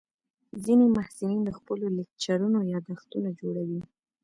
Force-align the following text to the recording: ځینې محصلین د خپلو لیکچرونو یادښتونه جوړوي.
ځینې 0.63 0.85
محصلین 0.95 1.41
د 1.43 1.49
خپلو 1.57 1.85
لیکچرونو 1.97 2.59
یادښتونه 2.73 3.29
جوړوي. 3.41 3.81